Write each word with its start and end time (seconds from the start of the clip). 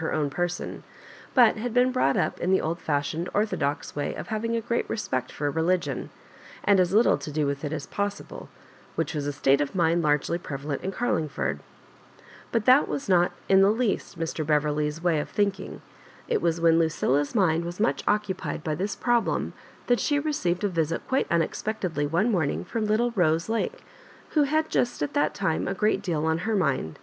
h^ 0.00 0.12
ownip€a»on, 0.12 0.82
but 1.32 1.56
had 1.56 1.72
been 1.72 1.90
brought, 1.90 2.18
up 2.18 2.38
in 2.38 2.50
the 2.50 2.60
old 2.60 2.78
fashioned 2.78 3.30
ortho 3.34 3.58
dox 3.58 3.96
way 3.96 4.14
of 4.14 4.28
having 4.28 4.54
a 4.54 4.60
great 4.60 4.86
respect 4.90 5.32
for 5.32 5.50
religion, 5.50 6.10
and 6.64 6.78
as 6.78 6.92
little 6.92 7.16
to 7.16 7.32
do 7.32 7.46
with 7.46 7.62
iLas 7.62 7.88
possible, 7.90 8.50
which 8.94 9.14
was 9.14 9.26
a 9.26 9.32
state 9.32 9.62
of 9.62 9.74
mind 9.74 10.02
lurgely 10.04 10.36
prevalent 10.36 10.84
m 10.84 10.92
Carhngford. 10.92 11.60
But 12.52 12.66
that 12.66 12.88
was 12.88 13.08
not 13.08 13.32
in 13.48 13.62
the 13.62 13.70
least 13.70 14.18
Mr. 14.18 14.46
Beverley's 14.46 15.02
way 15.02 15.18
of 15.18 15.30
thinking. 15.30 15.80
It 16.28 16.42
was 16.42 16.60
when 16.60 16.78
Lucilla's 16.78 17.34
mind 17.34 17.64
was 17.64 17.80
much 17.80 18.02
occupied 18.06 18.62
by 18.62 18.74
this 18.74 18.94
problem 18.96 19.54
that 19.86 19.98
she 19.98 20.18
received 20.18 20.62
a 20.62 20.68
visit 20.68 21.08
quite 21.08 21.26
unexpectedly 21.30 22.06
one 22.06 22.30
morning 22.30 22.66
from 22.66 22.84
little 22.84 23.12
Rose 23.12 23.48
Lake, 23.48 23.82
who 24.32 24.42
had 24.42 24.68
just 24.68 25.02
at 25.02 25.14
that 25.14 25.32
time 25.32 25.66
a 25.66 25.72
great 25.72 26.02
deal 26.02 26.26
on 26.26 26.40
her 26.44 26.54
mind. 26.54 26.98